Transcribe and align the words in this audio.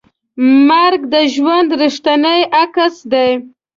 مرګ 0.67 1.01
د 1.13 1.15
ژوند 1.33 1.69
ریښتینی 1.81 2.39
عکس 2.61 2.95
دی. 3.11 3.29